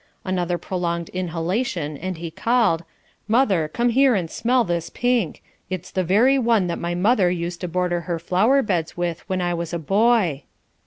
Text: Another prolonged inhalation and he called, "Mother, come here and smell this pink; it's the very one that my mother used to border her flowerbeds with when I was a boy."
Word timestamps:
Another 0.25 0.57
prolonged 0.57 1.09
inhalation 1.09 1.95
and 1.95 2.17
he 2.17 2.31
called, 2.31 2.83
"Mother, 3.27 3.67
come 3.71 3.89
here 3.89 4.15
and 4.15 4.31
smell 4.31 4.63
this 4.63 4.89
pink; 4.89 5.43
it's 5.69 5.91
the 5.91 6.03
very 6.03 6.39
one 6.39 6.65
that 6.65 6.79
my 6.79 6.95
mother 6.95 7.29
used 7.29 7.61
to 7.61 7.67
border 7.67 8.01
her 8.09 8.17
flowerbeds 8.17 8.97
with 8.97 9.21
when 9.29 9.41
I 9.41 9.53
was 9.53 9.73
a 9.73 9.77
boy." 9.77 10.45